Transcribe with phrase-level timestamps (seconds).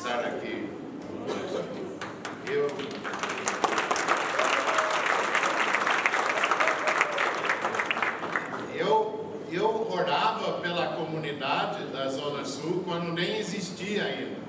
[0.00, 0.66] estar aqui.
[2.48, 2.66] Eu
[8.74, 14.40] Eu, eu orava pela comunidade da Zona Sul quando nem existia ainda.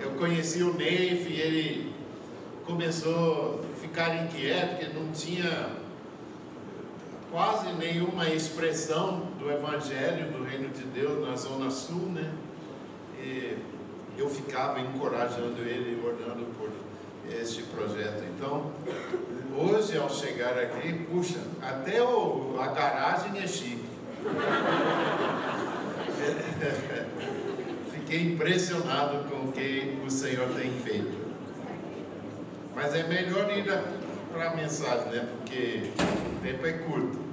[0.00, 1.94] Eu conheci o Neif e ele
[2.64, 5.70] começou a ficar inquieto, porque não tinha
[7.32, 12.32] quase nenhuma expressão do Evangelho do Reino de Deus na Zona Sul, né?
[13.20, 13.56] E
[14.18, 16.70] eu ficava encorajando ele, orando por
[17.30, 18.24] este projeto.
[18.24, 18.72] Então,
[19.56, 23.86] hoje ao chegar aqui, puxa, até o, a garagem é chique.
[27.92, 31.28] Fiquei impressionado com o que o Senhor tem feito.
[32.74, 33.64] Mas é melhor ir
[34.32, 35.28] para a mensagem, né?
[35.36, 35.90] Porque
[36.36, 37.28] o tempo é curto.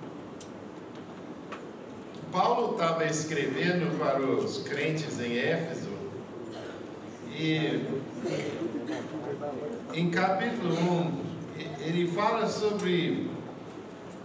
[2.31, 5.84] Paulo estava escrevendo para os crentes em Éfeso
[7.37, 7.83] e
[9.93, 11.25] em capítulo 1
[11.85, 13.29] ele fala sobre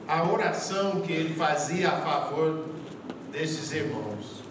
[0.06, 2.66] a oração que ele fazia a favor
[3.30, 4.42] desses irmãos.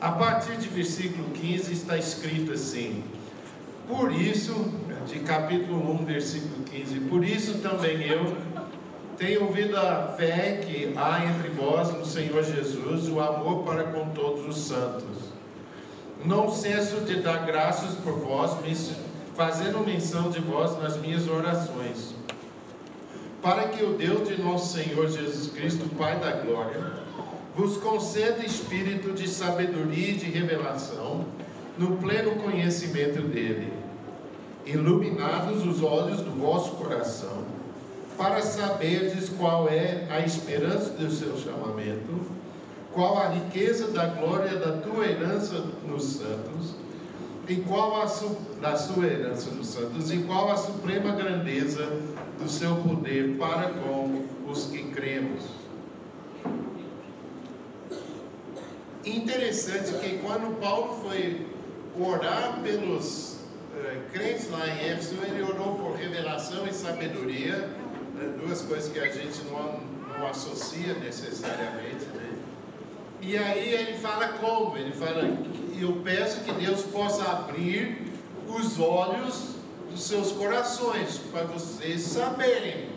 [0.00, 3.04] A partir de versículo 15 está escrito assim:
[3.88, 4.72] Por isso,
[5.06, 8.36] de capítulo 1, versículo 15, por isso também eu
[9.16, 14.08] tenho ouvido a fé que há entre vós no Senhor Jesus, o amor para com
[14.10, 15.19] todos os santos.
[16.24, 18.52] Não cesso de dar graças por vós,
[19.34, 22.14] fazendo menção de vós nas minhas orações,
[23.40, 26.92] para que o Deus de nosso Senhor Jesus Cristo, Pai da glória,
[27.56, 31.24] vos conceda espírito de sabedoria e de revelação,
[31.78, 33.72] no pleno conhecimento dele,
[34.66, 37.44] iluminados os olhos do vosso coração,
[38.18, 42.20] para saberdes qual é a esperança do seu chamamento,
[42.92, 46.74] qual a riqueza da glória da tua herança nos santos,
[47.48, 51.86] e qual a su, da sua herança nos santos, e qual a suprema grandeza
[52.38, 55.44] do seu poder para com os que cremos.
[59.04, 61.46] Interessante que quando Paulo foi
[61.98, 63.38] orar pelos
[63.74, 67.68] eh, crentes lá em Éfeso, ele orou por revelação e sabedoria,
[68.14, 72.06] né, duas coisas que a gente não, não associa necessariamente.
[73.22, 74.76] E aí ele fala como?
[74.76, 75.22] Ele fala,
[75.78, 78.02] eu peço que Deus possa abrir
[78.48, 79.56] os olhos
[79.90, 82.88] dos seus corações, para vocês saberem.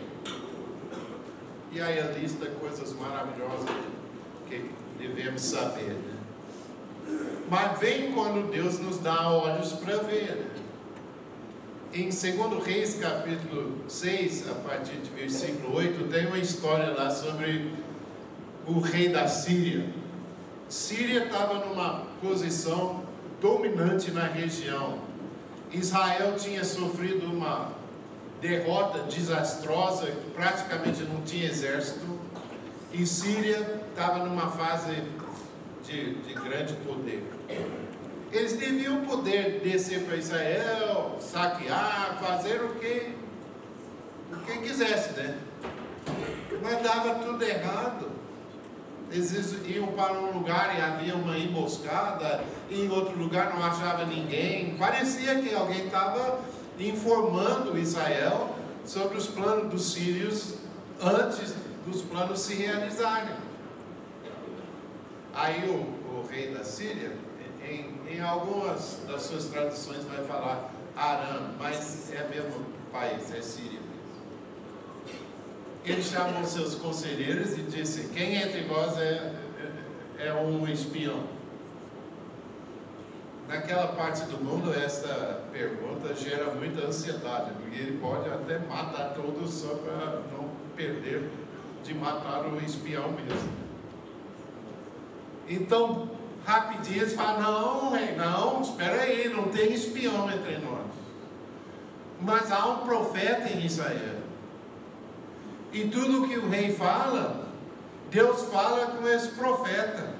[1.72, 3.68] E aí a lista coisas maravilhosas
[4.48, 5.94] que devemos saber.
[5.94, 6.14] Né?
[7.50, 10.36] Mas vem quando Deus nos dá olhos para ver.
[10.36, 10.46] Né?
[11.92, 17.72] Em 2 Reis, capítulo 6, a partir de versículo 8, tem uma história lá sobre
[18.66, 19.86] o rei da Síria.
[20.74, 23.04] Síria estava numa posição
[23.40, 24.98] dominante na região.
[25.70, 27.70] Israel tinha sofrido uma
[28.40, 32.18] derrota desastrosa, praticamente não tinha exército.
[32.92, 35.00] E Síria estava numa fase
[35.84, 37.22] de, de grande poder.
[38.32, 43.14] Eles deviam poder descer para Israel, saquear, fazer o que,
[44.32, 45.38] o que quisesse, né?
[46.60, 48.13] Mas dava tudo errado.
[49.10, 54.04] Eles iam para um lugar e havia uma emboscada, e em outro lugar não achava
[54.04, 54.76] ninguém.
[54.76, 56.40] Parecia que alguém estava
[56.78, 60.54] informando Israel sobre os planos dos sírios
[61.00, 61.54] antes
[61.86, 63.36] dos planos se realizarem.
[65.34, 67.12] Aí o, o rei da Síria,
[67.62, 73.83] em, em, algumas das suas traduções, vai falar Aram, mas é mesmo país, é Síria
[75.84, 79.32] ele chamou seus conselheiros e disse: Quem entre vós é,
[80.18, 81.24] é, é um espião?
[83.46, 89.52] Naquela parte do mundo, essa pergunta gera muita ansiedade, porque ele pode até matar todos
[89.52, 91.28] só para não perder
[91.82, 93.52] de matar o espião mesmo.
[95.46, 96.08] Então,
[96.46, 100.86] rapidinho eles falam: Não, rei, não, espera aí, não tem espião entre nós.
[102.22, 104.23] Mas há um profeta em Israel.
[105.74, 107.48] E tudo que o rei fala,
[108.08, 110.14] Deus fala com esse profeta.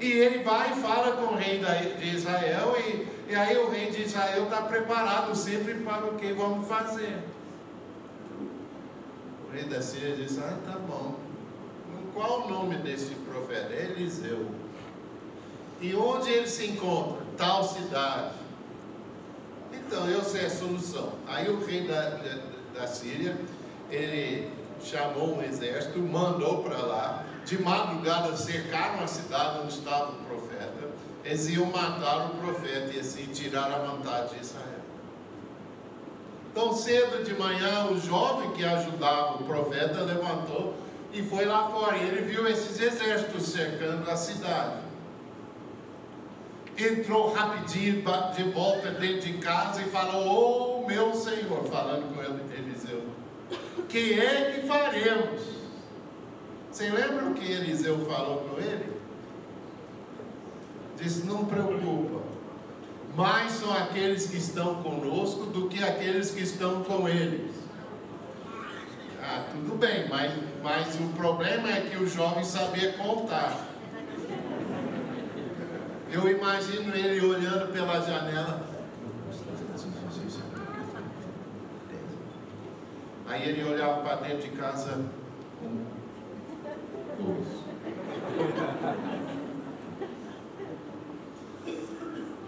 [0.00, 1.60] E ele vai e fala com o rei
[1.98, 6.32] de Israel, e, e aí o rei de Israel está preparado sempre para o que
[6.32, 7.16] vamos fazer.
[9.48, 11.14] O rei da Síria diz: Ah, tá bom.
[12.12, 13.72] Qual o nome desse profeta?
[13.72, 14.50] Eliseu.
[15.80, 17.24] E onde ele se encontra?
[17.36, 18.34] Tal cidade.
[19.72, 21.12] Então, eu sei a solução.
[21.28, 22.38] Aí o rei da, da,
[22.74, 23.36] da Síria
[23.90, 24.50] ele
[24.82, 30.88] chamou um exército, mandou para lá, de madrugada cercaram a cidade onde estava o profeta.
[31.24, 34.78] eles iam matar o profeta e assim tirar a vontade de Israel.
[36.54, 40.74] Tão cedo de manhã, o jovem que ajudava o profeta levantou
[41.12, 41.96] e foi lá fora.
[41.96, 44.88] E ele viu esses exércitos cercando a cidade.
[46.76, 48.02] Entrou rapidinho
[48.34, 52.67] de volta dentro de casa e falou: Oh, meu senhor, falando com Eliseu,
[53.88, 55.40] que é que faremos?
[56.70, 58.92] Você lembra o que Eliseu falou com ele?
[61.00, 62.22] Disse: Não preocupa,
[63.16, 67.56] mais são aqueles que estão conosco do que aqueles que estão com eles.
[69.22, 70.32] Ah, tudo bem, mas,
[70.62, 73.66] mas o problema é que o jovem sabia contar.
[76.10, 78.67] Eu imagino ele olhando pela janela.
[83.28, 85.04] Aí ele olhava para dentro de casa.
[85.62, 85.84] Um,
[87.18, 87.46] dois.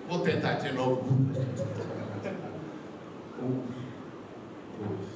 [0.08, 1.02] Vou tentar de novo.
[3.42, 3.62] Um,
[4.78, 5.08] dois.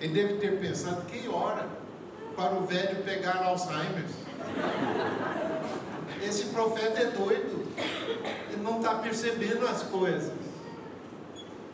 [0.00, 1.66] Ele deve ter pensado, que hora
[2.36, 4.04] para o velho pegar Alzheimer.
[6.22, 7.66] Esse profeta é doido.
[8.50, 10.43] Ele não está percebendo as coisas.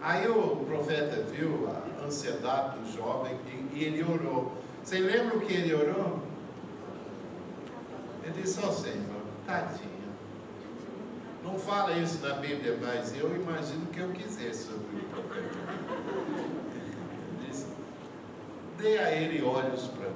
[0.03, 4.53] Aí o profeta viu a ansiedade do jovem e, e ele orou.
[4.83, 6.21] Você lembra o que ele orou?
[8.25, 9.91] Ele disse, ó oh, Senhor, tadinho.
[11.45, 15.59] Não fala isso na Bíblia, mas eu imagino que eu quisesse sobre o profeta.
[17.47, 17.67] Diz,
[18.79, 20.15] dê a ele olhos para ver.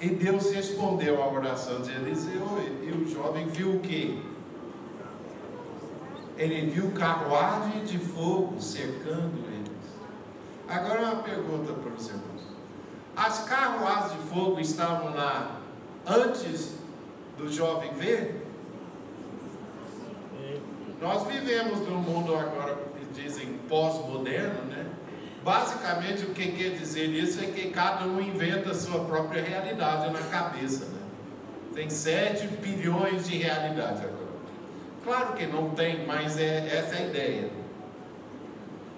[0.00, 2.46] E Deus respondeu à oração de Eliseu,
[2.82, 4.18] e o jovem viu o quê?
[6.36, 9.66] Ele viu carruagem de fogo cercando eles.
[10.68, 12.42] Agora uma pergunta para os irmãos.
[13.16, 15.60] As carruagens de fogo estavam lá
[16.06, 16.74] antes
[17.38, 18.46] do jovem ver?
[21.00, 24.86] Nós vivemos num mundo agora que dizem pós-moderno, né?
[25.44, 30.10] Basicamente o que quer dizer isso é que cada um inventa a sua própria realidade
[30.10, 31.00] na cabeça, né?
[31.74, 34.25] Tem 7 bilhões de realidades agora.
[35.06, 37.50] Claro que não tem, mas é essa é a ideia.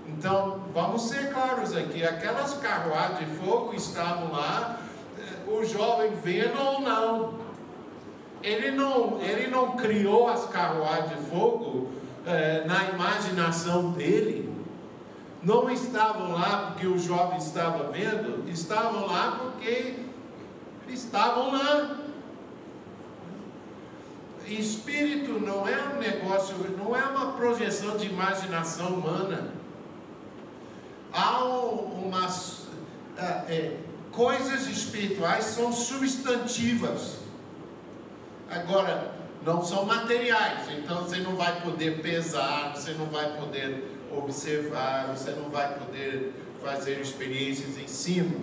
[0.06, 4.81] Então, vamos ser claros aqui: aquelas carruagens de fogo estavam lá,
[5.19, 7.34] eh, o jovem vendo ou não,
[8.43, 11.90] ele não, ele não criou as carruagens de fogo
[12.25, 14.49] é, na imaginação dele.
[15.43, 20.05] Não estavam lá porque o jovem estava vendo, estavam lá porque
[20.88, 21.96] estavam lá.
[24.54, 29.52] Espírito não é um negócio, não é uma projeção de imaginação humana.
[31.12, 32.66] Há umas
[33.16, 33.76] é, é,
[34.12, 37.18] coisas espirituais são substantivas.
[38.50, 39.12] Agora,
[39.44, 45.30] não são materiais, então você não vai poder pesar, você não vai poder observar, você
[45.32, 48.36] não vai poder fazer experiências em cima,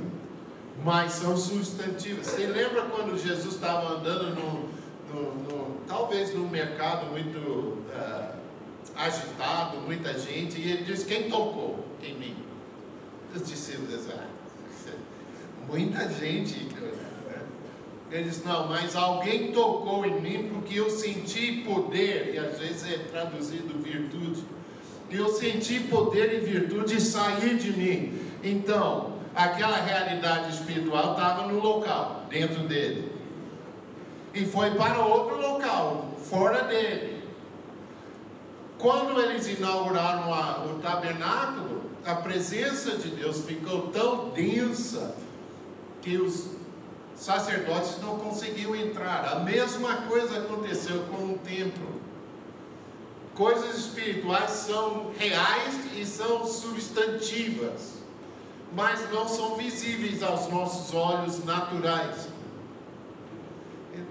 [0.84, 2.28] mas são substantivas.
[2.28, 4.70] Você lembra quando Jesus estava andando no,
[5.16, 8.36] no, no talvez num mercado muito uh,
[8.96, 12.36] agitado, muita gente, e ele disse: Quem tocou em mim?
[13.34, 14.28] Os discípulos, ah,
[15.68, 16.68] muita gente.
[18.12, 22.92] Ele diz: Não, mas alguém tocou em mim porque eu senti poder, e às vezes
[22.92, 24.44] é traduzido virtude.
[25.10, 28.20] Eu senti poder e virtude sair de mim.
[28.44, 33.15] Então, aquela realidade espiritual estava no local, dentro dele.
[34.36, 37.24] E foi para outro local, fora dele.
[38.78, 45.16] Quando eles inauguraram a, o tabernáculo, a presença de Deus ficou tão densa
[46.02, 46.50] que os
[47.16, 49.26] sacerdotes não conseguiam entrar.
[49.26, 51.96] A mesma coisa aconteceu com o templo.
[53.34, 57.94] Coisas espirituais são reais e são substantivas,
[58.74, 62.35] mas não são visíveis aos nossos olhos naturais.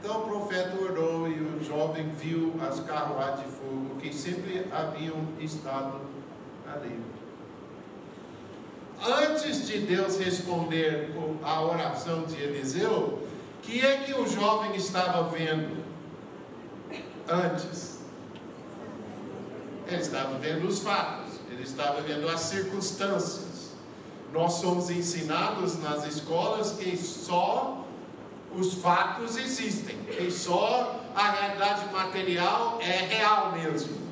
[0.05, 5.17] Então o profeta orou e o jovem viu as carruagens de fogo que sempre haviam
[5.41, 5.99] estado
[6.71, 7.01] ali
[9.03, 11.11] antes de Deus responder
[11.43, 13.27] a oração de Eliseu,
[13.63, 15.83] que é que o jovem estava vendo
[17.27, 18.01] antes?
[19.87, 23.73] Ele estava vendo os fatos, ele estava vendo as circunstâncias.
[24.35, 27.84] Nós somos ensinados nas escolas que só
[28.57, 34.05] os fatos existem, que só a realidade material é real mesmo.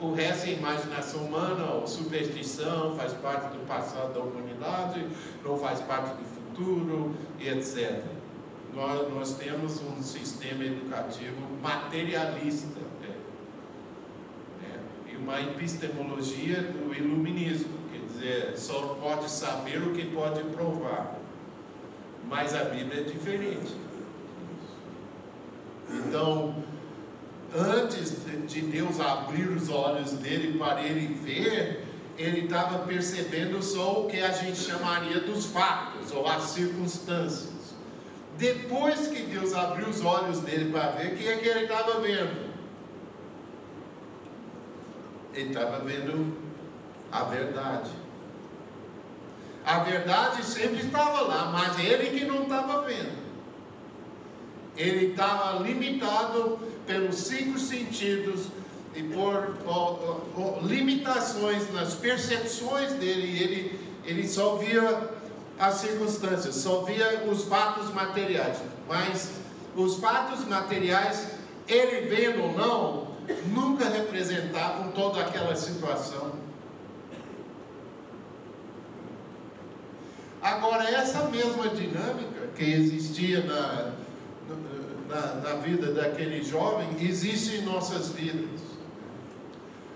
[0.00, 5.06] O resto é imaginação humana ou superstição, faz parte do passado da humanidade,
[5.44, 8.02] não faz parte do futuro e etc.
[8.74, 13.14] nós, nós temos um sistema educativo materialista né?
[14.64, 21.19] É, e uma epistemologia do iluminismo, quer dizer, só pode saber o que pode provar,
[22.30, 23.74] mas a Bíblia é diferente.
[25.90, 26.54] Então,
[27.52, 31.84] antes de Deus abrir os olhos dele para ele ver,
[32.16, 37.74] ele estava percebendo só o que a gente chamaria dos fatos ou as circunstâncias.
[38.38, 42.00] Depois que Deus abriu os olhos dele para ver, o que é que ele estava
[42.00, 42.48] vendo?
[45.34, 46.36] Ele estava vendo
[47.10, 47.90] a verdade.
[49.64, 53.20] A verdade sempre estava lá, mas ele que não estava vendo.
[54.76, 58.46] Ele estava limitado pelos cinco sentidos
[58.94, 59.54] e por
[60.62, 63.42] limitações nas percepções dele.
[63.42, 65.10] Ele, ele só via
[65.58, 68.58] as circunstâncias, só via os fatos materiais.
[68.88, 69.30] Mas
[69.76, 71.28] os fatos materiais,
[71.68, 73.10] ele vendo ou não,
[73.46, 76.32] nunca representavam toda aquela situação.
[80.60, 83.92] Agora, essa mesma dinâmica que existia na,
[85.08, 88.60] na, na vida daquele jovem, existe em nossas vidas.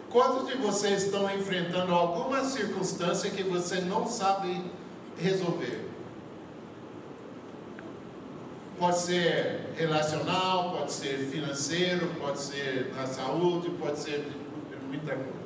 [0.09, 4.59] Quantos de vocês estão enfrentando alguma circunstância que você não sabe
[5.19, 5.87] resolver?
[8.79, 14.27] Pode ser relacional, pode ser financeiro, pode ser na saúde, pode ser
[14.89, 15.44] muita coisa.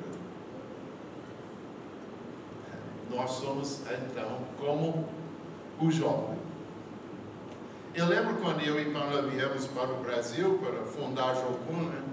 [3.09, 5.05] Nós somos então como
[5.79, 6.37] o jovem.
[7.95, 12.03] Eu lembro quando eu e Paula viemos para o Brasil para fundar a Jocum, né?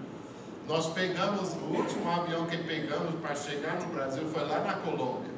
[0.67, 5.31] nós pegamos, o último avião que pegamos para chegar no Brasil foi lá na Colômbia.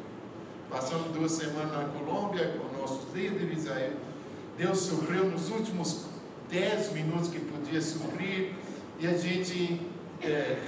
[0.71, 3.95] Passamos duas semanas na Colômbia com nossos líderes, aí
[4.57, 6.07] Deus supriu nos últimos
[6.50, 8.55] dez minutos que podia suprir,
[8.99, 9.81] e a gente,
[10.23, 10.59] é,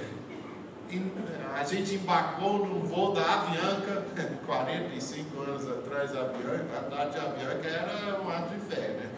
[1.55, 4.03] a gente embarcou num voo da Avianca,
[4.45, 9.09] 45 anos atrás, a Avianca, a Tati Avianca era um ato de fé, né?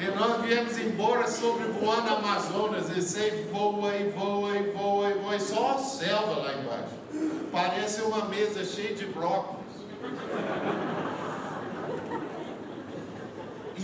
[0.00, 5.36] E nós viemos embora sobrevoando Amazonas, e sei voa e voa e voa e voa,
[5.36, 6.94] e só selva lá embaixo.
[7.50, 9.64] Parece uma mesa cheia de brócolis.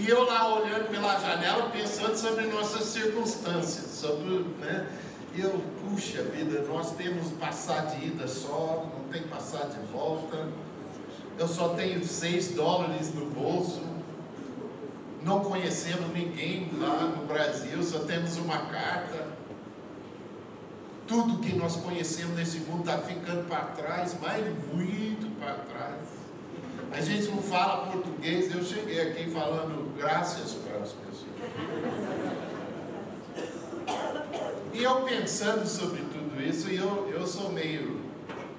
[0.01, 4.89] E eu lá olhando pela janela, pensando sobre nossas circunstâncias, sobre, né?
[5.37, 10.49] Eu, puxa vida, nós temos passar de ida só, não tem passar de volta
[11.41, 13.81] eu só tenho seis dólares no bolso,
[15.23, 19.27] não conhecemos ninguém lá no Brasil, só temos uma carta.
[21.09, 26.20] Tudo que nós conhecemos nesse mundo está ficando para trás, mas muito para trás.
[26.93, 31.31] A gente não fala português, eu cheguei aqui falando graças para as pessoas.
[34.73, 38.01] E eu pensando sobre tudo isso, eu, eu sou meio,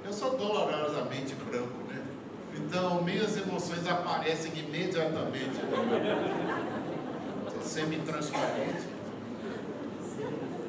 [0.05, 1.81] eu sou dolorosamente branco
[2.71, 5.59] então, minhas emoções aparecem imediatamente.
[7.61, 8.87] Semi-transparente.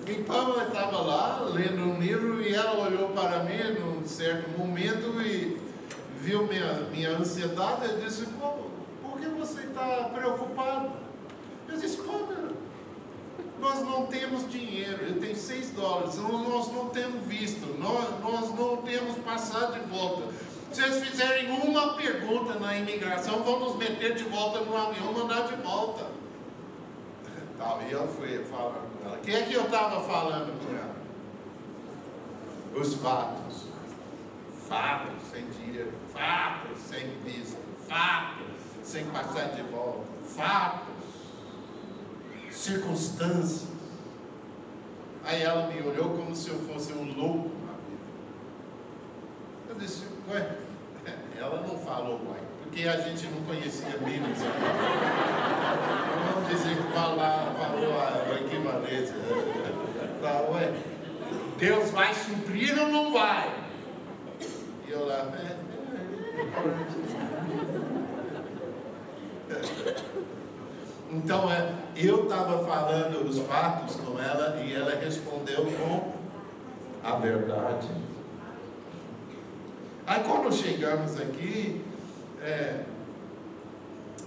[0.09, 5.23] Então, ela estava lá lendo um livro e ela olhou para mim num certo momento
[5.23, 5.61] e
[6.23, 8.27] viu minha, minha ansiedade e disse:
[9.03, 10.93] Por que você está preocupado?
[11.69, 12.53] Eu disse: Como?
[13.59, 18.79] Nós não temos dinheiro, eu tenho seis dólares, nós não temos visto, nós, nós não
[18.79, 20.33] temos passado de volta.
[20.73, 25.47] Se eles fizerem uma pergunta na imigração, vão nos meter de volta no avião, mandar
[25.47, 26.07] de volta.
[27.89, 29.19] E eu fui falando com ela.
[29.19, 30.97] O que é que eu estava falando com ela?
[32.75, 33.67] Os fatos.
[34.69, 35.93] Fatos sem dinheiro.
[36.13, 37.57] Fatos sem visto.
[37.89, 38.47] Fatos
[38.83, 40.05] sem passar de volta.
[40.29, 40.93] Fatos.
[42.51, 43.73] Circunstâncias.
[45.25, 48.03] Aí ela me olhou como se eu fosse um louco na vida.
[49.69, 50.57] Eu disse, Ué,
[51.39, 54.39] ela não falou ué, porque a gente não conhecia Minas.
[56.35, 59.15] Vamos dizer que falou a equivalência.
[60.21, 60.73] Tá, ué,
[61.57, 63.62] Deus vai suprir ou não vai?
[65.13, 65.57] Lá, é,
[71.11, 76.13] Então, é, eu estava falando os fatos com ela e ela respondeu com
[77.05, 77.89] a verdade.
[80.07, 81.85] Aí quando chegamos aqui,
[82.43, 82.81] é,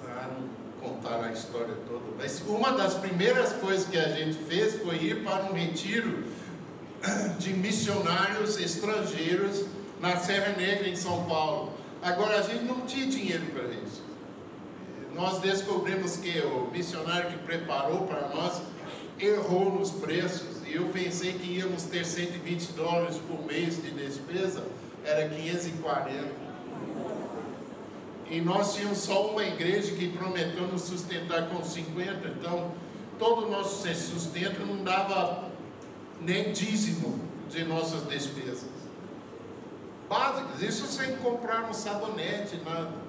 [0.08, 0.48] ah, não
[0.88, 5.24] contar a história toda, mas uma das primeiras coisas que a gente fez foi ir
[5.24, 6.24] para um retiro
[7.40, 9.66] de missionários estrangeiros
[10.00, 11.74] na Serra Negra, em São Paulo.
[12.02, 14.04] Agora, a gente não tinha dinheiro para isso.
[15.14, 18.62] nós descobrimos que o missionário que preparou para nós
[19.20, 20.62] errou nos preços.
[20.68, 24.64] E eu pensei que íamos ter 120 dólares por mês de despesa,
[25.04, 26.46] era 540.
[28.30, 32.72] E nós tínhamos só uma igreja que prometeu nos sustentar com 50, então
[33.20, 35.50] todo o nosso sustento não dava
[36.20, 38.75] nem dízimo de nossas despesas.
[40.56, 43.06] Básicas, isso sem comprar um sabonete, nada.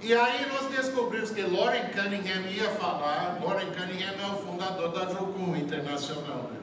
[0.00, 5.06] E aí nós descobrimos que Lauren Cunningham ia falar, Lauren Cunningham é o fundador da
[5.06, 6.58] Jocum Internacional, né?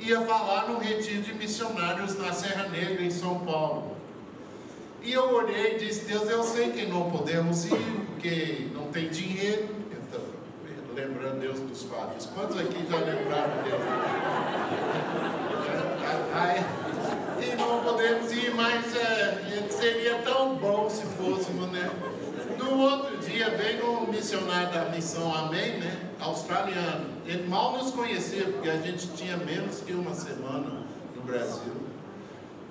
[0.00, 3.96] ia falar no retiro de missionários na Serra Negra, em São Paulo.
[5.02, 9.10] E eu orei e disse, Deus, eu sei que não podemos ir, porque não tem
[9.10, 9.68] dinheiro.
[9.92, 10.20] Então,
[10.94, 12.26] lembrando Deus dos fatos.
[12.26, 13.80] Quantos aqui já lembraram Deus?
[17.42, 21.90] e não podemos ir, mas é, seria tão bom se fôssemos, né?
[22.58, 26.10] No outro dia veio um missionário da missão Amém, né?
[26.20, 27.06] Australiano.
[27.26, 30.84] Ele mal nos conhecia, porque a gente tinha menos que uma semana
[31.16, 31.72] no Brasil.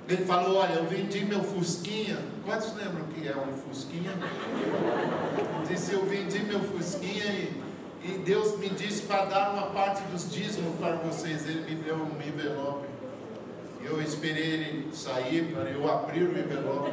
[0.07, 2.17] Ele falou, olha, eu vendi meu Fusquinha.
[2.43, 4.11] Quantos lembram que é um Fusquinha?
[5.67, 7.63] Disse, eu vendi meu Fusquinha e,
[8.03, 11.47] e Deus me disse para dar uma parte dos dízimos para vocês.
[11.47, 12.88] Ele me deu um envelope.
[13.83, 16.91] Eu esperei ele sair para eu abrir o envelope.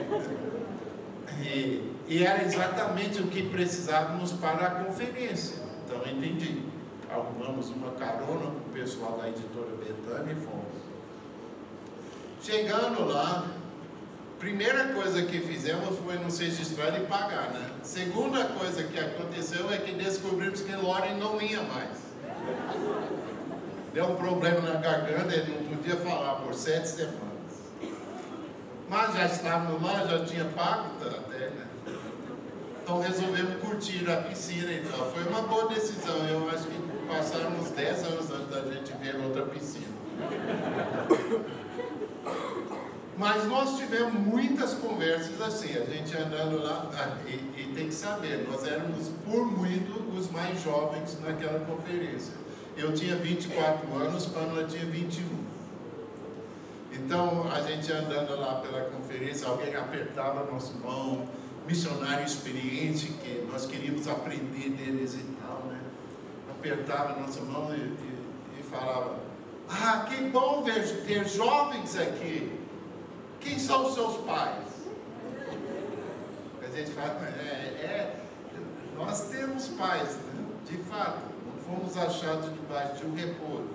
[1.43, 5.57] E e era exatamente o que precisávamos para a conferência.
[5.85, 6.63] Então entendi.
[7.11, 10.77] Arrumamos uma carona com o pessoal da editora Betânia e fomos.
[12.43, 13.49] Chegando lá,
[14.39, 17.71] primeira coisa que fizemos foi nos registrar e pagar, né?
[17.83, 22.07] Segunda coisa que aconteceu é que descobrimos que Loren não ia mais.
[23.97, 27.17] Deu um problema na garganta, ele não podia falar por sete semanas.
[28.91, 31.67] Mas já estávamos lá, já tinha pago até, né?
[32.83, 35.11] Então resolvemos curtir a piscina e tal.
[35.11, 36.15] Foi uma boa decisão.
[36.29, 39.87] Eu acho que passaram uns 10 anos antes da gente ver outra piscina.
[43.17, 47.95] Mas nós tivemos muitas conversas assim, a gente andando lá, ah, e, e, tem que
[47.95, 52.45] saber, nós éramos por muito os mais jovens naquela conferência.
[52.77, 55.25] Eu tinha 24 anos, Pamela tinha 21.
[56.93, 61.27] Então a gente andando lá pela conferência, alguém apertava a nossa mão,
[61.67, 65.81] missionário experiente que nós queríamos aprender deles e tal, né?
[66.51, 69.21] Apertava nossa mão e, e, e falava:
[69.69, 72.61] Ah, que bom ver ter jovens aqui.
[73.41, 74.65] Quem são os seus pais?
[76.63, 78.17] A gente fala: é, é
[78.97, 80.45] nós temos pais, né?
[80.65, 81.36] de fato,
[81.67, 83.69] fomos achados debaixo de um repolho.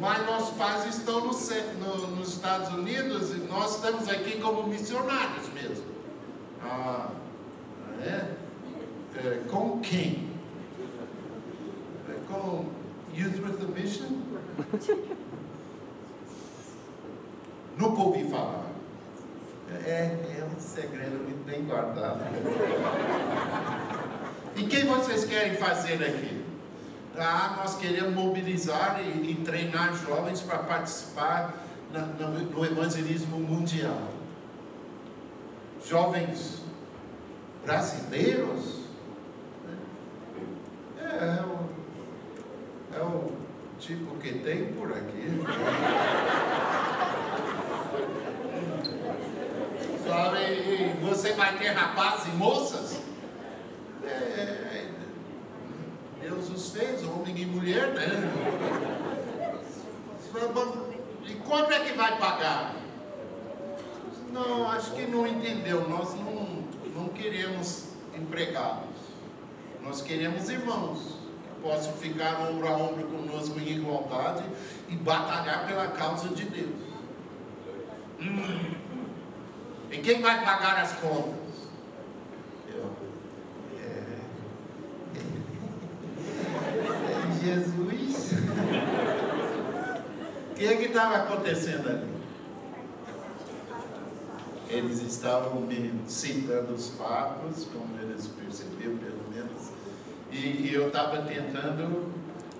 [0.00, 5.48] Mas nossos pais estão no, no, nos Estados Unidos e nós estamos aqui como missionários
[5.52, 5.84] mesmo.
[6.62, 7.10] Ah,
[8.02, 8.34] é?
[9.16, 10.30] é, com quem?
[12.08, 12.66] É, com
[13.14, 14.22] Youth with a Mission?
[17.76, 18.70] Nunca ouvi falar.
[19.84, 22.20] É, é um segredo muito bem guardado.
[24.56, 26.44] E quem vocês querem fazer aqui?
[27.16, 31.54] Ah, nós queremos mobilizar e, e treinar jovens para participar
[31.92, 34.20] na, no, no evangelismo mundial
[35.86, 36.62] jovens
[37.64, 38.80] brasileiros.
[40.98, 43.32] É, é, o, é o
[43.78, 45.40] tipo que tem por aqui.
[50.06, 53.00] Sabe, você vai ter rapazes e moças?
[54.04, 54.90] É, é,
[56.72, 58.06] Fez, homem e mulher, né?
[61.26, 62.74] E quanto é que vai pagar?
[64.32, 65.88] Não, acho que não entendeu.
[65.88, 66.62] Nós não,
[66.94, 68.88] não queremos empregados.
[69.82, 74.44] Nós queremos irmãos que possam ficar ombro a ombro conosco em igualdade
[74.88, 76.76] e batalhar pela causa de Deus.
[78.20, 78.74] Hum.
[79.90, 81.40] E quem vai pagar as contas?
[82.68, 82.92] Eu.
[83.78, 84.04] É,
[85.16, 85.20] é,
[87.44, 88.30] Jesus.
[90.50, 92.20] O que é que estava acontecendo ali?
[94.68, 99.70] eles estavam me citando os fatos, como eles perceberam pelo menos,
[100.30, 102.12] e, e eu estava tentando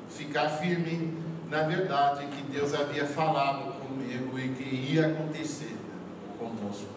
[0.09, 1.17] ficar firme
[1.49, 5.77] na verdade que Deus havia falado comigo e que ia acontecer
[6.37, 6.89] conosco.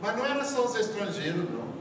[0.00, 1.73] Mas não era só os estrangeiros, não.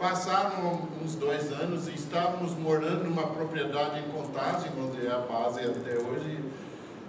[0.00, 5.60] Passaram uns dois anos e estávamos morando numa propriedade em Contagem, onde é a base
[5.60, 6.38] até hoje,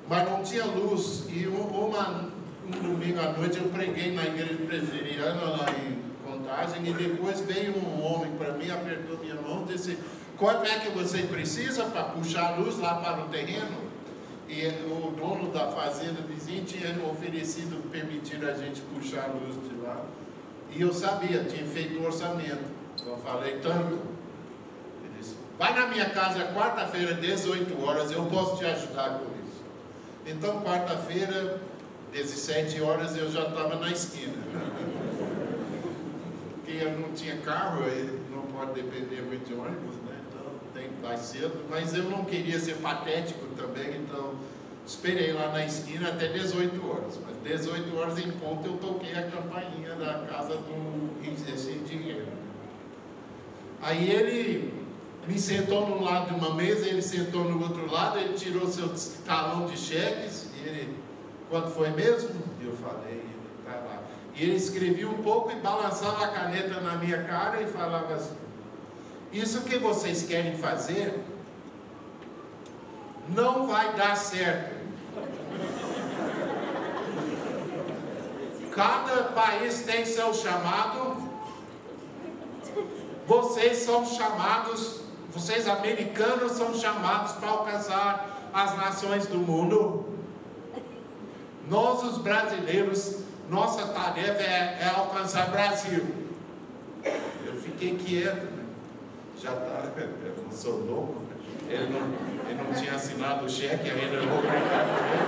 [0.10, 1.24] mas não tinha luz.
[1.30, 2.30] E uma
[2.68, 7.78] um domingo à noite eu preguei na igreja presbiteriana lá em Contagem e depois veio
[7.78, 9.98] um homem para mim, apertou minha mão e disse:
[10.38, 13.90] Quanto é que você precisa para puxar a luz lá para o terreno?
[14.50, 19.82] E o dono da fazenda vizinha tinha oferecido permitir a gente puxar a luz de
[19.82, 20.04] lá.
[20.76, 22.81] E eu sabia, tinha feito o orçamento.
[23.06, 24.00] Eu falei tanto.
[25.04, 29.64] Ele disse: Vai na minha casa quarta-feira, 18 horas, eu posso te ajudar com isso.
[30.26, 31.60] Então, quarta-feira,
[32.12, 34.34] 17 horas, eu já estava na esquina.
[36.64, 37.84] Porque eu não tinha carro,
[38.32, 40.20] não pode depender muito de ônibus, né?
[40.30, 41.66] Então tem que vai cedo.
[41.70, 44.36] Mas eu não queria ser patético também, então
[44.86, 47.20] esperei lá na esquina até 18 horas.
[47.26, 51.12] Mas 18 horas em ponto eu toquei a campainha da casa do
[51.54, 52.28] esse dinheiro.
[53.82, 54.74] Aí ele
[55.28, 58.92] me sentou num lado de uma mesa, ele sentou no outro lado, ele tirou seu
[59.26, 60.98] talão de cheques, e ele,
[61.50, 62.30] quanto foi mesmo?
[62.64, 63.26] Eu falei,
[63.66, 64.04] tá lá.
[64.36, 68.36] E ele escrevia um pouco e balançava a caneta na minha cara e falava assim:
[69.32, 71.20] Isso que vocês querem fazer
[73.30, 74.82] não vai dar certo.
[78.72, 81.31] Cada país tem seu chamado.
[83.28, 85.02] Vocês são chamados,
[85.34, 90.06] vocês americanos são chamados para alcançar as nações do mundo.
[91.70, 96.06] Nós, os brasileiros, nossa tarefa é, é alcançar Brasil.
[97.46, 98.66] Eu fiquei quieto, né?
[99.42, 101.22] já está, eu não sou louco.
[101.70, 102.02] Ele não,
[102.50, 105.22] ele não tinha assinado o cheque ainda, eu vou brincar.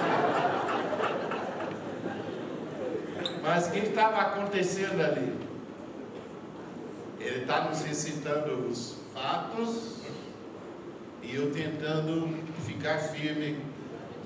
[3.42, 5.33] Mas o que estava acontecendo ali?
[7.24, 9.94] Ele está nos recitando os fatos
[11.22, 13.58] e eu tentando ficar firme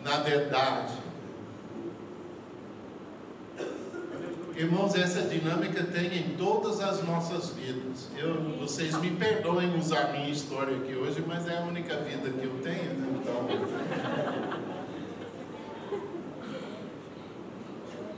[0.04, 0.94] na verdade.
[4.56, 8.08] Irmãos, essa dinâmica tem em todas as nossas vidas.
[8.18, 12.44] Eu, vocês me perdoem usar minha história aqui hoje, mas é a única vida que
[12.44, 13.20] eu tenho, né?
[13.22, 13.48] então.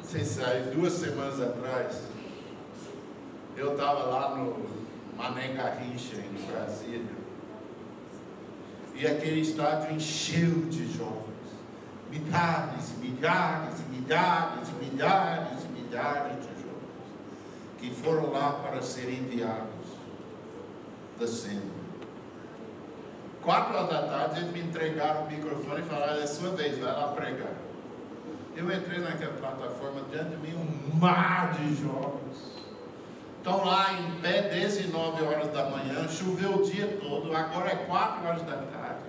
[0.02, 2.04] Vocês sabem, duas semanas atrás,
[3.60, 4.56] eu estava lá no
[5.18, 7.20] Mané Garrincha, em Brasília,
[8.96, 11.30] e aquele estádio encheu de jovens.
[12.10, 16.70] Milhares, milhares, milhares, milhares, milhares de jovens
[17.80, 19.68] que foram lá para serem enviados
[21.20, 21.80] da cena.
[23.42, 26.92] Quatro horas da tarde, eles me entregaram o microfone e falaram: é sua vez, vai
[26.92, 27.54] lá pregar.
[28.56, 32.59] Eu entrei naquela plataforma, diante de mim, um mar de jovens.
[33.40, 37.76] Estão lá em pé desde 9 horas da manhã, choveu o dia todo, agora é
[37.76, 39.00] 4 horas da tarde.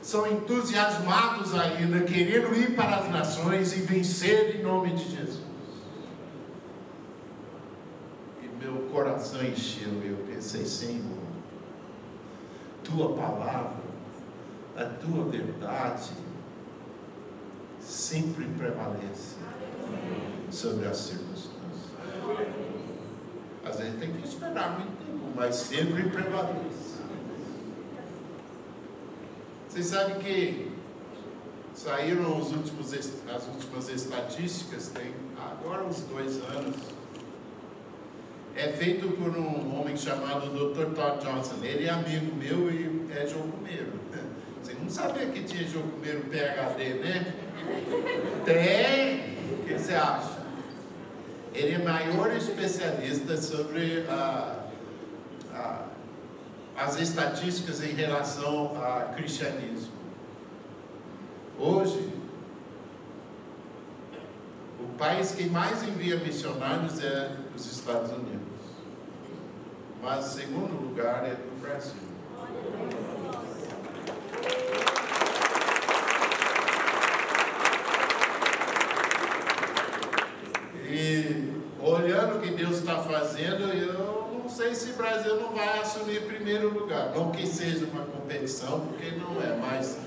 [0.00, 5.52] São entusiasmados ainda, querendo ir para as nações e vencer em nome de Jesus.
[8.62, 10.00] meu coração encheu.
[10.02, 11.18] Eu pensei, Senhor,
[12.84, 13.82] tua palavra,
[14.76, 16.12] a tua verdade
[17.80, 19.36] sempre prevalece
[20.50, 21.61] sobre as circunstâncias.
[23.72, 27.00] Às vezes tem que esperar muito tempo, mas sempre prevalece.
[29.66, 30.70] Vocês sabem que
[31.74, 36.76] saíram os últimos, as últimas estatísticas, tem agora uns dois anos
[38.54, 40.94] é feito por um homem chamado Dr.
[40.94, 41.54] Todd Johnson.
[41.62, 43.92] Ele é amigo meu e é jogumeiro.
[44.62, 47.34] Você não sabia que tinha jogumeiro PHD, né?
[48.44, 49.32] Tem!
[49.54, 50.31] O que você acha?
[51.54, 54.64] Ele é maior especialista sobre a,
[55.52, 55.84] a,
[56.76, 59.92] as estatísticas em relação ao cristianismo.
[61.58, 62.10] Hoje,
[64.80, 68.40] o país que mais envia missionários é os Estados Unidos.
[70.02, 71.92] Mas o segundo lugar é do Brasil.
[80.88, 81.41] E
[81.82, 86.22] olhando o que Deus está fazendo, eu não sei se o Brasil não vai assumir
[86.22, 87.12] primeiro lugar.
[87.14, 89.98] Não que seja uma competição, porque não é, mas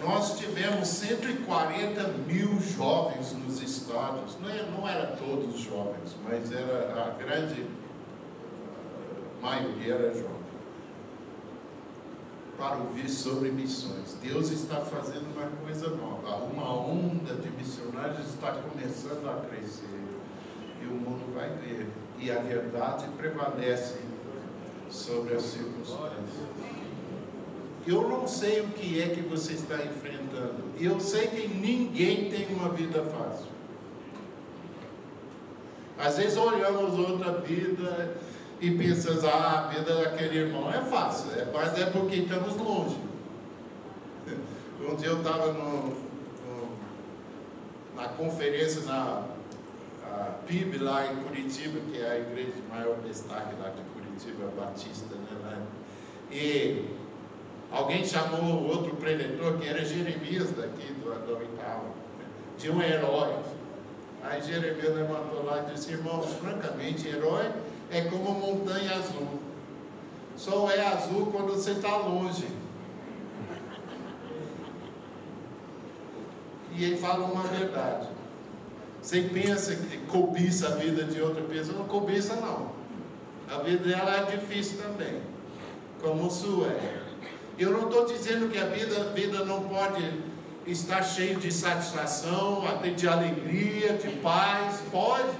[0.00, 7.04] nós tivemos 140 mil jovens nos estados, não, é, não era todos jovens, mas era
[7.06, 7.66] a grande
[9.42, 10.39] maioria era jovem,
[12.60, 14.18] para ouvir sobre missões.
[14.22, 19.98] Deus está fazendo uma coisa nova, uma onda de missionários está começando a crescer
[20.82, 23.96] e o mundo vai ver, e a verdade prevalece
[24.90, 26.10] sobre as circunstâncias.
[27.86, 30.64] eu não sei o que é que você está enfrentando.
[30.78, 33.46] Eu sei que ninguém tem uma vida fácil.
[35.98, 38.16] Às vezes olhamos outra vida
[38.60, 42.96] e pensamos, ah, a vida daquele irmão é fácil, é, mas é porque estamos longe.
[44.80, 45.54] Um dia eu estava
[47.94, 49.24] na conferência na
[50.46, 55.14] PIB lá em Curitiba, que é a igreja de maior destaque lá de Curitiba, Batista,
[55.14, 55.66] né?
[56.32, 56.86] E
[57.70, 61.90] alguém chamou outro preletor, que era Jeremias daqui do, do Itaú,
[62.56, 63.36] de um herói.
[64.22, 67.52] Aí Jeremias levantou lá e disse, irmãos, francamente, herói
[67.90, 69.40] é como montanha azul.
[70.36, 72.46] Só é azul quando você está longe.
[76.72, 78.08] E ele fala uma verdade.
[79.02, 82.72] Você pensa que cobiça a vida de outra pessoa, não cobiça não.
[83.50, 85.20] A vida dela é difícil também,
[86.00, 87.02] como sua é.
[87.58, 90.22] Eu não estou dizendo que a vida, a vida não pode
[90.66, 95.36] estar cheia de satisfação, até de alegria, de paz, pode,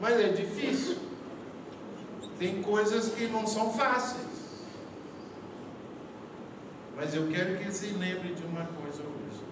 [0.00, 1.07] mas é difícil.
[2.38, 4.26] Tem coisas que não são fáceis.
[6.96, 9.42] Mas eu quero que se lembre de uma coisa hoje.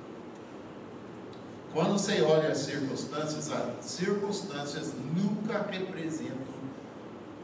[1.72, 6.56] Quando você olha as circunstâncias, as circunstâncias nunca representam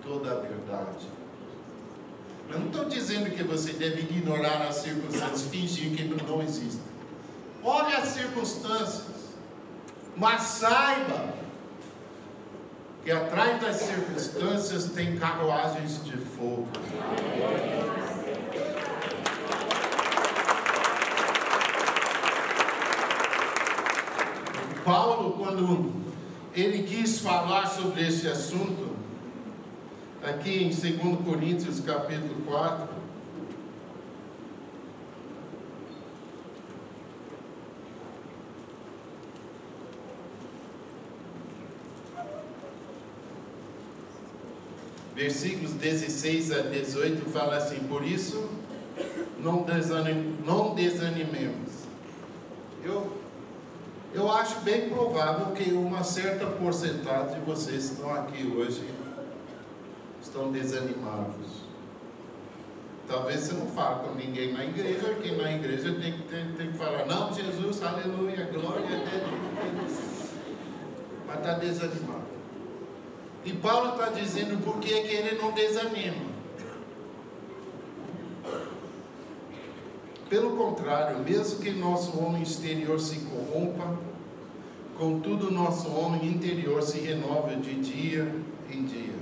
[0.02, 1.06] toda a verdade.
[2.50, 6.92] Eu não estou dizendo que você deve ignorar as circunstâncias, fingir que não existem.
[7.62, 9.04] Olhe as circunstâncias,
[10.16, 11.41] mas saiba
[13.04, 16.68] que atrás das circunstâncias tem carruagens de fogo.
[24.84, 25.92] Paulo, quando
[26.54, 28.96] ele quis falar sobre esse assunto,
[30.22, 33.01] aqui em 2 Coríntios capítulo 4,
[45.22, 48.48] versículos 16 a 18 fala assim: Por isso,
[49.38, 51.70] não, desanim, não desanimemos.
[52.84, 53.12] Eu,
[54.12, 58.82] eu acho bem provável que uma certa porcentagem de vocês estão aqui hoje
[60.20, 61.62] estão desanimados.
[63.06, 66.78] Talvez você não fale com ninguém na igreja, porque na igreja tem, tem, tem que
[66.78, 70.30] falar, não, Jesus, aleluia, glória a Deus.
[71.26, 72.31] Mas está desanimado.
[73.44, 76.32] E Paulo está dizendo por que ele não desanima.
[80.28, 83.98] Pelo contrário, mesmo que nosso homem exterior se corrompa,
[84.96, 88.34] contudo nosso homem interior se renova de dia
[88.70, 89.14] em dia.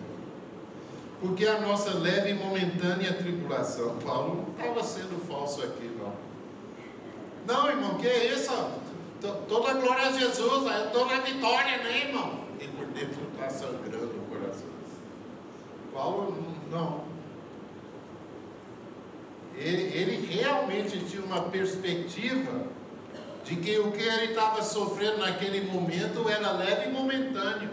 [1.21, 6.13] Porque a nossa leve e momentânea tribulação, Paulo não estava sendo falso aqui, não.
[7.47, 8.53] Não, irmão, que é isso?
[9.49, 12.41] Toda glória a Jesus, toda vitória, né, irmão?
[12.61, 12.87] E por
[13.51, 13.80] sangrando.
[16.01, 16.35] Paulo
[16.71, 17.05] não.
[19.55, 22.63] Ele, ele realmente tinha uma perspectiva
[23.45, 27.69] de que o que ele estava sofrendo naquele momento era leve e momentâneo.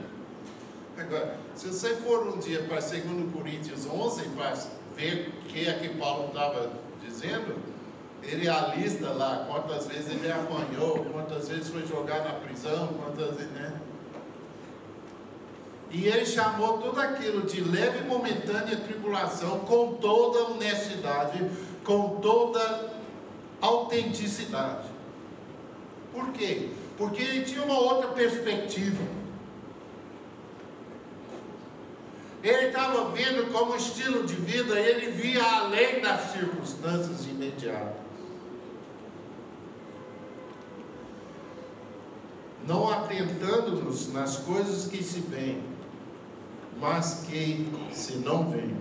[0.98, 4.54] Agora, se você for um dia para 2 Coríntios 11, para
[4.98, 7.56] ver o que é que Paulo estava dizendo,
[8.24, 13.52] ele alista lá quantas vezes ele apanhou, quantas vezes foi jogado na prisão, quantas vezes,
[13.54, 13.80] né?
[15.89, 21.50] E ele chamou tudo aquilo de leve e momentânea tribulação, com toda honestidade,
[21.84, 22.91] com toda
[23.62, 24.89] autenticidade.
[26.12, 26.69] Por quê?
[26.97, 29.02] Porque ele tinha uma outra perspectiva.
[32.43, 38.08] Ele estava vendo como estilo de vida, ele via além das circunstâncias imediatas.
[42.65, 45.63] Não atentando-nos nas coisas que se veem,
[46.80, 48.78] mas que se não vêm.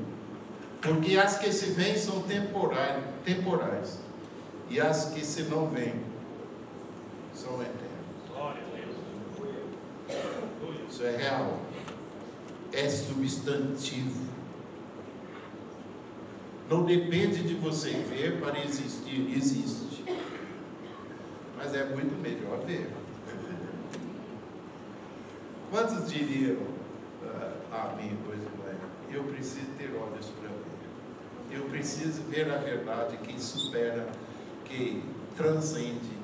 [0.81, 3.99] Porque as que se vêm são temporais, temporais
[4.71, 5.95] e as que se não vêm
[7.35, 7.87] são eternas.
[10.91, 11.61] Isso é real.
[12.73, 14.27] É substantivo.
[16.69, 20.05] Não depende de você ver para existir, existe.
[21.57, 22.91] Mas é muito melhor ver.
[25.71, 26.76] Quantos diriam?
[27.73, 28.41] A pois.
[29.13, 31.57] Eu preciso ter olhos para ver.
[31.59, 34.09] Eu preciso ver a verdade que supera,
[34.65, 35.03] que
[35.37, 36.17] transcende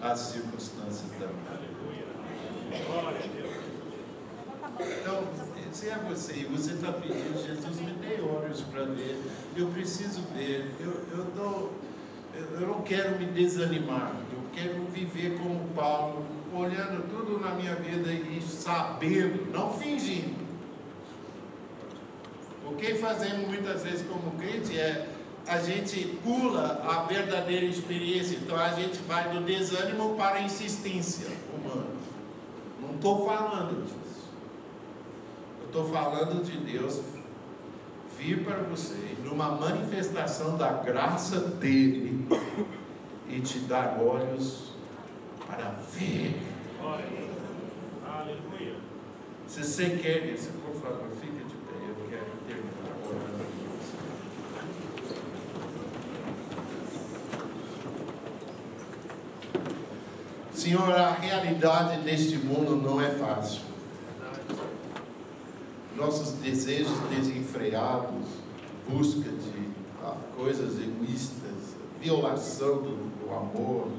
[0.00, 1.74] as circunstâncias da vida.
[4.80, 5.24] Então,
[5.72, 9.20] se é você e você está pedindo, Jesus me dê olhos para ver,
[9.56, 11.70] eu preciso ver, eu, eu, tô,
[12.60, 18.12] eu não quero me desanimar, eu quero viver como Paulo, olhando tudo na minha vida
[18.12, 20.43] e sabendo, não fingindo.
[22.66, 25.08] O que fazemos muitas vezes como crente é
[25.46, 31.26] a gente pula a verdadeira experiência, então a gente vai do desânimo para a insistência
[31.54, 31.86] humana.
[32.80, 34.24] Não estou falando disso.
[35.60, 37.00] Eu estou falando de Deus
[38.18, 42.26] vir para você numa manifestação da graça dele
[43.28, 44.72] e te dar olhos
[45.46, 46.40] para ver.
[48.06, 48.76] Aleluia.
[49.46, 51.74] Se você quer isso, por favor, fique de pé.
[51.88, 53.44] Eu quero terminar orando.
[60.64, 63.60] Senhor, a realidade deste mundo não é fácil.
[65.94, 68.24] Nossos desejos desenfreados,
[68.88, 69.68] busca de
[70.02, 73.90] ah, coisas egoístas, violação do, do amor,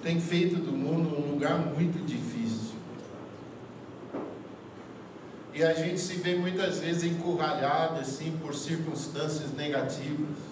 [0.00, 2.76] tem feito do mundo um lugar muito difícil.
[5.52, 10.47] E a gente se vê muitas vezes encurralhado assim por circunstâncias negativas.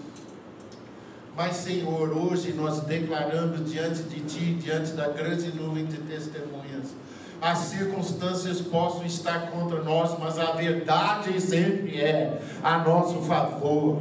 [1.37, 6.94] Mas, Senhor, hoje nós declaramos diante de Ti, diante da grande nuvem de testemunhas,
[7.42, 13.99] as circunstâncias possam estar contra nós, mas a verdade sempre é a nosso favor.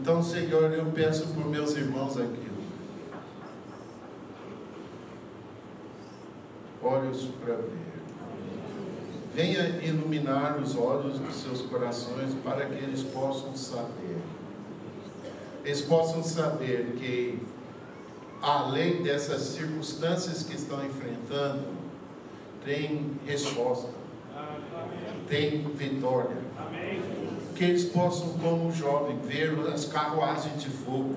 [0.00, 2.48] Então, Senhor, eu peço por meus irmãos aqui.
[6.82, 7.88] Olhos para ver.
[9.32, 14.16] Venha iluminar os olhos dos seus corações para que eles possam saber
[15.64, 17.38] eles possam saber que,
[18.40, 21.64] além dessas circunstâncias que estão enfrentando,
[22.64, 23.90] tem resposta,
[25.28, 26.36] tem vitória.
[27.54, 31.16] Que eles possam, como jovem, ver as carruagens de fogo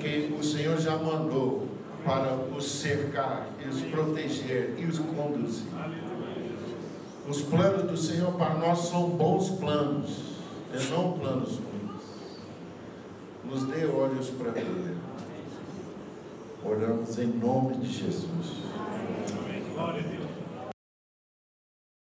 [0.00, 1.68] que o Senhor já mandou
[2.04, 5.64] para os cercar, os proteger e os conduzir.
[7.26, 10.34] Os planos do Senhor para nós são bons planos,
[10.74, 11.73] e não planos ruins
[13.48, 14.94] nos dê olhos para ver.
[16.64, 18.64] Oramos em nome de Jesus.
[18.74, 19.62] Amém.
[19.74, 20.13] Glória a Deus.